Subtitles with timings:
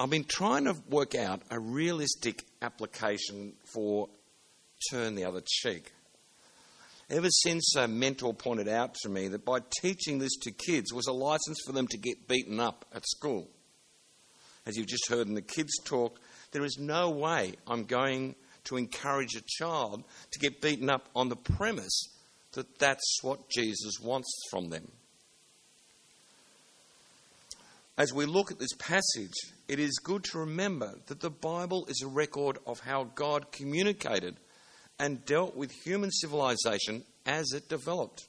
[0.00, 4.08] I've been trying to work out a realistic application for
[4.90, 5.92] turn the other cheek.
[7.10, 11.06] Ever since a mentor pointed out to me that by teaching this to kids was
[11.06, 13.50] a license for them to get beaten up at school.
[14.64, 16.18] As you've just heard in the kids' talk,
[16.52, 21.28] there is no way I'm going to encourage a child to get beaten up on
[21.28, 22.08] the premise
[22.52, 24.90] that that's what Jesus wants from them.
[28.00, 29.34] As we look at this passage,
[29.68, 34.38] it is good to remember that the Bible is a record of how God communicated
[34.98, 38.26] and dealt with human civilization as it developed.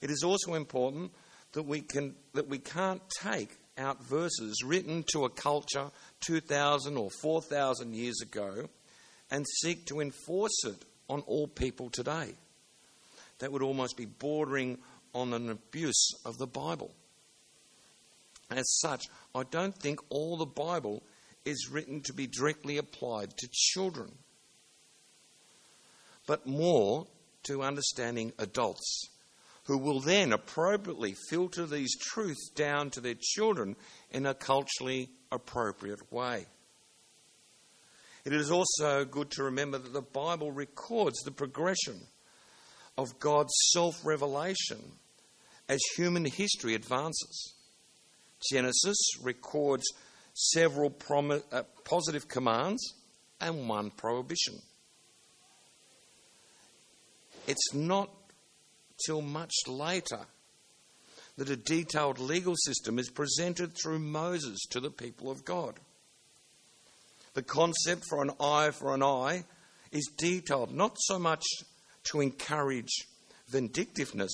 [0.00, 1.12] It is also important
[1.52, 7.10] that we, can, that we can't take out verses written to a culture 2,000 or
[7.20, 8.70] 4,000 years ago
[9.30, 12.32] and seek to enforce it on all people today.
[13.40, 14.78] That would almost be bordering
[15.12, 16.94] on an abuse of the Bible.
[18.50, 21.02] As such, I don't think all the Bible
[21.44, 24.12] is written to be directly applied to children,
[26.26, 27.06] but more
[27.44, 29.08] to understanding adults
[29.64, 33.76] who will then appropriately filter these truths down to their children
[34.10, 36.46] in a culturally appropriate way.
[38.24, 42.00] It is also good to remember that the Bible records the progression
[42.96, 44.80] of God's self revelation
[45.68, 47.53] as human history advances.
[48.50, 49.84] Genesis records
[50.34, 50.94] several
[51.52, 52.94] uh, positive commands
[53.40, 54.60] and one prohibition.
[57.46, 58.10] It's not
[59.06, 60.20] till much later
[61.36, 65.78] that a detailed legal system is presented through Moses to the people of God.
[67.34, 69.44] The concept for an eye for an eye
[69.90, 71.44] is detailed not so much
[72.04, 73.08] to encourage
[73.48, 74.32] vindictiveness,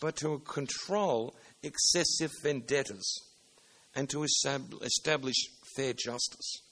[0.00, 3.22] but to control excessive vendettas
[3.94, 5.36] and to establish
[5.76, 6.62] fair justice.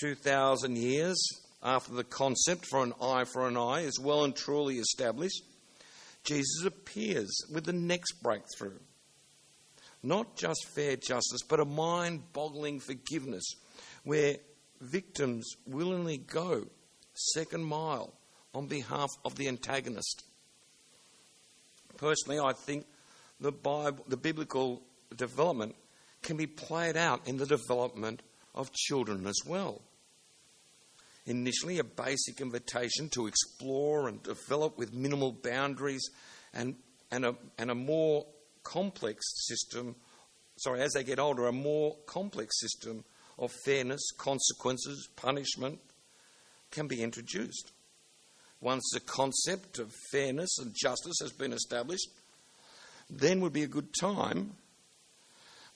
[0.00, 1.22] 2,000 years
[1.62, 5.42] after the concept for an eye for an eye is well and truly established,
[6.24, 8.78] Jesus appears with the next breakthrough.
[10.02, 13.44] Not just fair justice, but a mind boggling forgiveness
[14.02, 14.36] where
[14.80, 16.66] victims willingly go
[17.14, 18.14] second mile
[18.54, 20.24] on behalf of the antagonist.
[21.98, 22.86] Personally, I think
[23.42, 24.82] the, Bible, the biblical
[25.16, 25.74] development
[26.22, 28.22] can be played out in the development
[28.54, 29.82] of children as well.
[31.26, 36.08] Initially, a basic invitation to explore and develop with minimal boundaries
[36.54, 36.76] and,
[37.10, 38.26] and, a, and a more
[38.62, 39.96] complex system,
[40.56, 43.04] sorry, as they get older, a more complex system
[43.38, 45.80] of fairness, consequences, punishment
[46.70, 47.72] can be introduced.
[48.60, 52.08] Once the concept of fairness and justice has been established,
[53.12, 54.52] then would be a good time.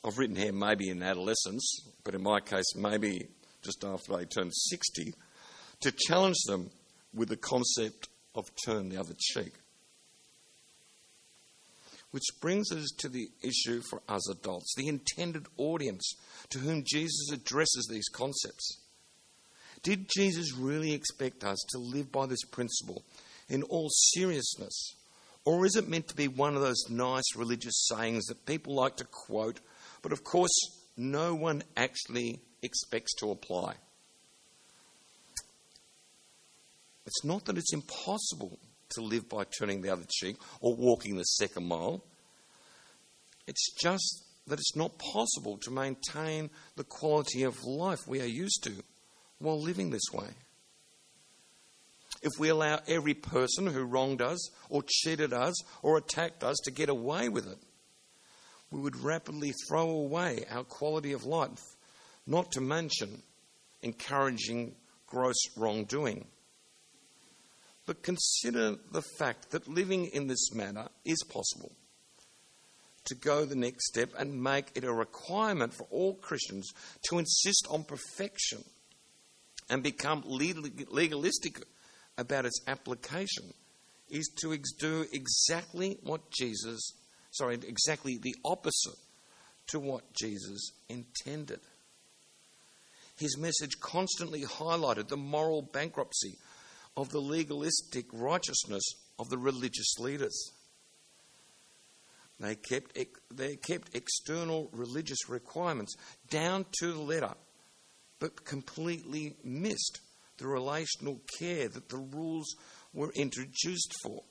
[0.05, 3.29] I've written here maybe in adolescence, but in my case, maybe
[3.63, 5.15] just after they turn 60,
[5.81, 6.71] to challenge them
[7.13, 9.53] with the concept of turn the other cheek.
[12.13, 16.15] Which brings us to the issue for us adults, the intended audience
[16.51, 18.79] to whom Jesus addresses these concepts.
[19.83, 23.03] Did Jesus really expect us to live by this principle
[23.49, 24.95] in all seriousness?
[25.47, 28.97] Or is it meant to be one of those nice religious sayings that people like
[28.97, 29.61] to quote,
[30.03, 30.51] but of course
[30.97, 33.75] no one actually expects to apply?
[37.07, 38.59] It's not that it's impossible
[38.97, 42.03] to live by turning the other cheek or walking the second mile.
[43.47, 48.65] It's just that it's not possible to maintain the quality of life we are used
[48.65, 48.73] to
[49.39, 50.27] while living this way
[52.23, 56.71] if we allow every person who wronged us or cheated us or attacked us to
[56.71, 57.59] get away with it.
[58.71, 61.63] We would rapidly throw away our quality of life,
[62.27, 63.23] not to mention
[63.83, 64.75] encouraging
[65.07, 66.27] gross wrongdoing.
[67.87, 71.73] But consider the fact that living in this manner is possible.
[73.05, 76.73] To go the next step and make it a requirement for all Christians
[77.09, 78.65] to insist on perfection
[79.71, 81.65] and become legalistic
[82.19, 83.53] about its application
[84.09, 86.93] is to do exactly what Jesus,
[87.31, 88.99] sorry, exactly the opposite
[89.69, 91.61] to what Jesus intended.
[93.19, 96.37] His message constantly highlighted the moral bankruptcy
[96.97, 98.85] of the legalistic righteousness
[99.19, 100.53] of the religious leaders.
[102.39, 102.99] They kept,
[103.31, 105.97] they kept external religious requirements
[106.29, 107.33] down to the letter,
[108.21, 110.01] but completely missed
[110.39, 112.55] the relational care that the rules
[112.93, 114.23] were introduced for.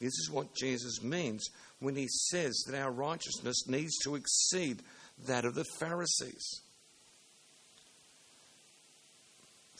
[0.00, 1.48] This is what Jesus means
[1.80, 4.82] when he says that our righteousness needs to exceed
[5.26, 6.60] that of the Pharisees.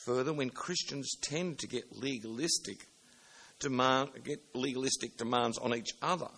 [0.06, 2.87] Further, when Christians tend to get legalistic,
[3.58, 6.31] demand, get legalistic demands on each other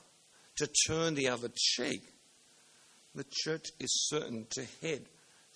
[0.56, 2.02] to turn the other cheek,
[3.14, 5.02] the church is certain to head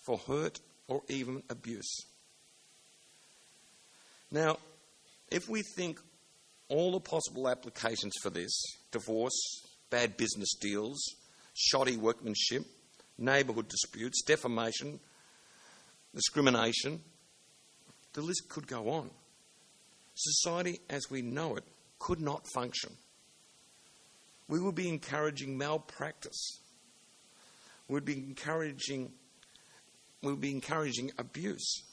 [0.05, 2.05] for hurt or even abuse.
[4.33, 4.57] Now,
[5.31, 5.99] if we think
[6.67, 10.99] all the possible applications for this divorce, bad business deals,
[11.53, 12.65] shoddy workmanship,
[13.17, 14.99] neighbourhood disputes, defamation,
[16.15, 16.99] discrimination
[18.13, 19.09] the list could go on.
[20.15, 21.63] Society as we know it
[21.99, 22.91] could not function.
[24.47, 26.59] We would be encouraging malpractice.
[27.87, 29.11] We would be encouraging,
[30.21, 31.83] we would be encouraging abuse.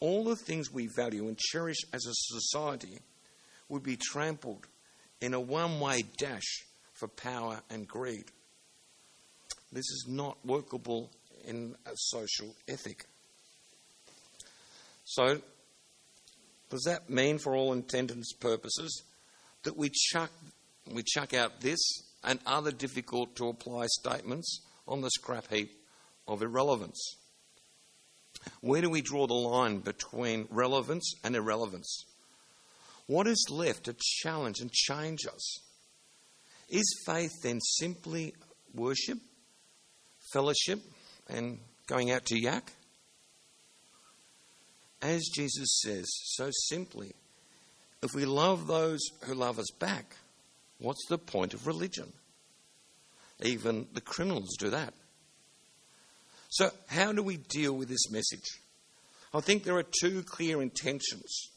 [0.00, 3.00] All the things we value and cherish as a society
[3.68, 4.66] would be trampled
[5.20, 8.26] in a one way dash for power and greed.
[9.72, 11.10] This is not workable
[11.44, 13.04] in a social ethic.
[15.04, 15.40] So,
[16.68, 19.02] does that mean, for all intents and purposes,
[19.62, 20.30] that we chuck,
[20.92, 21.78] we chuck out this
[22.24, 25.70] and other difficult to apply statements on the scrap heap
[26.26, 27.16] of irrelevance?
[28.60, 32.04] Where do we draw the line between relevance and irrelevance?
[33.06, 35.60] What is left to challenge and change us?
[36.68, 38.34] Is faith then simply
[38.74, 39.18] worship,
[40.32, 40.80] fellowship,
[41.28, 42.72] and going out to yak?
[45.02, 47.14] as Jesus says so simply,
[48.02, 50.16] if we love those who love us back,
[50.78, 52.12] what's the point of religion?
[53.42, 54.94] Even the criminals do that.
[56.56, 58.62] So, how do we deal with this message?
[59.34, 61.50] I think there are two clear intentions.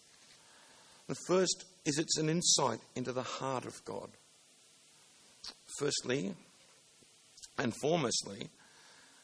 [1.07, 4.09] The first is it's an insight into the heart of God.
[5.79, 6.33] Firstly,
[7.57, 8.49] and foremostly,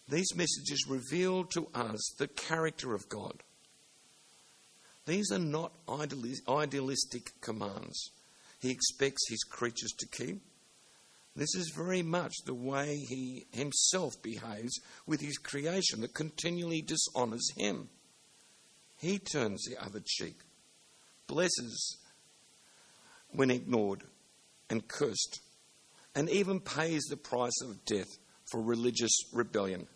[0.07, 3.43] these messages reveal to us the character of God.
[5.05, 8.11] These are not idealistic commands
[8.61, 10.41] he expects his creatures to keep.
[11.35, 17.51] This is very much the way he himself behaves with his creation that continually dishonours
[17.57, 17.89] him.
[18.97, 20.35] He turns the other cheek,
[21.27, 21.97] blesses
[23.31, 24.03] when ignored
[24.69, 25.41] and cursed,
[26.15, 28.17] and even pays the price of death
[28.49, 29.87] for religious rebellion.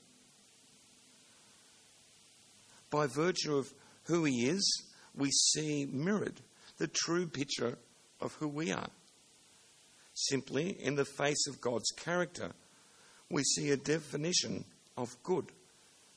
[2.90, 4.84] By virtue of who he is
[5.16, 6.42] we see mirrored
[6.78, 7.78] the true picture
[8.20, 8.90] of who we are.
[10.28, 12.52] Simply, in the face of God's character,
[13.30, 14.66] we see a definition
[14.98, 15.46] of good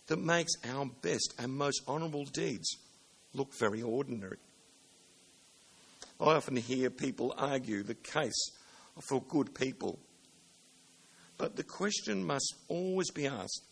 [0.07, 2.77] that makes our best and most honourable deeds
[3.33, 4.39] look very ordinary.
[6.21, 8.51] I often hear people argue the case
[9.01, 9.99] for good people.
[11.39, 13.63] But the question must always be asked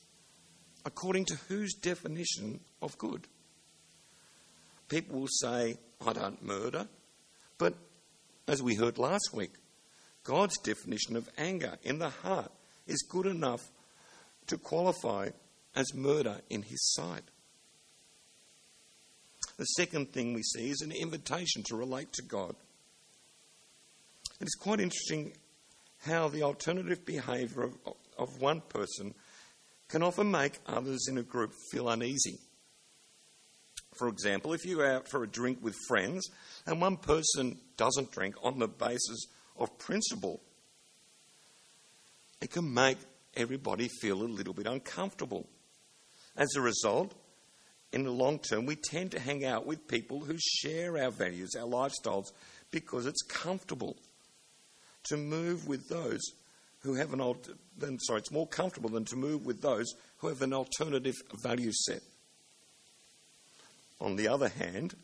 [0.85, 3.27] according to whose definition of good?
[4.91, 6.87] people will say, I don't murder.
[7.57, 7.75] But
[8.47, 9.53] as we heard last week,
[10.25, 12.53] God's definition of anger in the heart
[12.87, 13.71] is good enough
[14.49, 15.31] to qualify
[15.75, 17.23] as murder in His sight.
[19.57, 22.55] The second thing we see is an invitation to relate to God.
[24.41, 25.33] It is quite interesting
[26.07, 27.75] how the alternative behaviour of,
[28.19, 29.15] of one person
[29.89, 32.39] can often make others in a group feel uneasy.
[33.99, 36.27] For example, if you are out for a drink with friends
[36.65, 39.27] and one person doesn't drink on the basis
[39.61, 40.41] of principle,
[42.41, 42.99] it can make
[43.37, 45.47] everybody feel a little bit uncomfortable.
[46.37, 47.15] As a result,
[47.93, 51.55] in the long term, we tend to hang out with people who share our values,
[51.57, 52.33] our lifestyles,
[52.71, 53.97] because it's comfortable
[55.05, 56.21] to move with those
[56.81, 57.53] who have an alter-
[57.99, 62.01] sorry, it's more comfortable than to move with those who have an alternative value set.
[64.01, 64.95] On the other hand,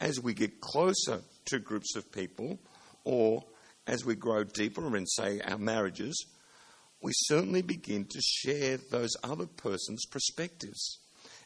[0.00, 2.58] as we get closer to groups of people,
[3.04, 3.44] or
[3.86, 6.26] as we grow deeper in, say, our marriages,
[7.02, 10.98] we certainly begin to share those other person's perspectives.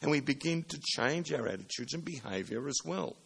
[0.02, 3.16] And we begin to change our attitudes and behaviour as well.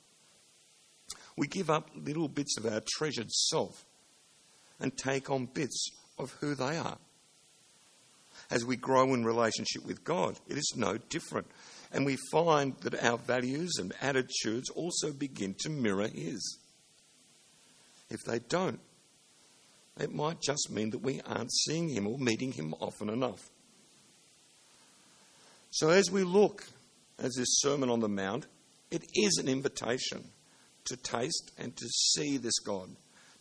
[1.37, 3.85] We give up little bits of our treasured self
[4.79, 6.99] and take on bits of who they are.
[8.51, 11.47] As we grow in relationship with God, it is no different.
[11.93, 16.59] And we find that our values and attitudes also begin to mirror His.
[18.11, 18.81] If they don't,
[19.99, 23.51] it might just mean that we aren't seeing Him or meeting Him often enough.
[25.71, 26.65] So, as we look
[27.19, 28.47] at this Sermon on the Mount,
[28.91, 30.25] it is an invitation
[30.87, 32.89] to taste and to see this God,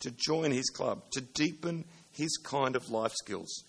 [0.01, 3.63] to join His club, to deepen His kind of life skills.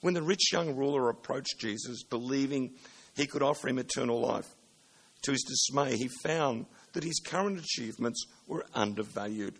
[0.00, 2.72] When the rich young ruler approached Jesus, believing
[3.14, 4.48] he could offer him eternal life,
[5.22, 6.64] to his dismay, he found
[6.94, 9.58] that his current achievements were undervalued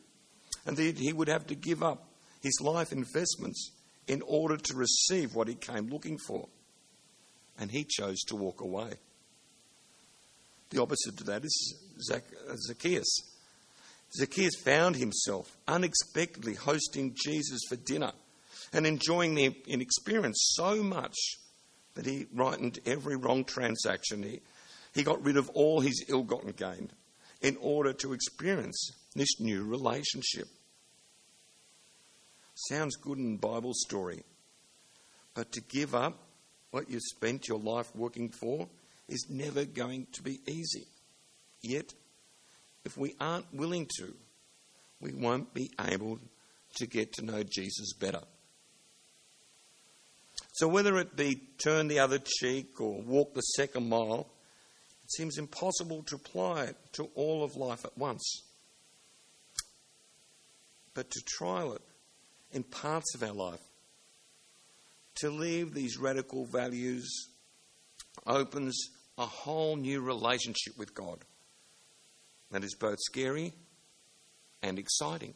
[0.66, 2.08] and that he would have to give up
[2.42, 3.70] his life investments
[4.06, 6.48] in order to receive what he came looking for.
[7.58, 8.94] And he chose to walk away.
[10.70, 11.74] The opposite to that is
[12.12, 12.18] uh,
[12.56, 13.08] Zacchaeus.
[14.12, 18.12] Zacchaeus found himself unexpectedly hosting Jesus for dinner
[18.72, 21.16] and enjoying the experience so much
[21.94, 24.22] that he rightened every wrong transaction.
[24.22, 24.40] He,
[24.94, 26.90] he got rid of all his ill gotten gain
[27.40, 30.48] in order to experience this new relationship.
[32.54, 34.22] Sounds good in Bible story,
[35.34, 36.18] but to give up
[36.70, 38.68] what you spent your life working for
[39.08, 40.86] is never going to be easy.
[41.62, 41.94] Yet,
[42.84, 44.14] if we aren't willing to,
[45.00, 46.18] we won't be able
[46.76, 48.22] to get to know Jesus better.
[50.52, 54.28] So, whether it be turn the other cheek or walk the second mile,
[55.10, 58.42] seems impossible to apply to all of life at once.
[60.94, 61.82] But to trial it
[62.52, 63.60] in parts of our life,
[65.16, 67.28] to leave these radical values
[68.26, 71.18] opens a whole new relationship with God
[72.50, 73.52] that is both scary
[74.62, 75.34] and exciting.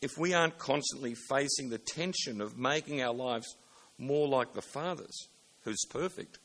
[0.00, 3.56] If we aren't constantly facing the tension of making our lives
[3.98, 5.28] more like the Father's,
[5.62, 6.38] who's perfect,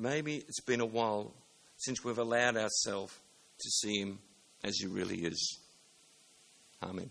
[0.00, 1.32] maybe it's been a while
[1.76, 3.14] since we've allowed ourselves
[3.58, 4.18] to see Him
[4.64, 5.58] as He really is.
[6.82, 7.10] Amen.